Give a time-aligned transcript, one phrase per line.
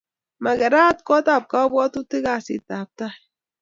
[0.43, 3.15] Makerat kot ab kabwatutik kasit ab tai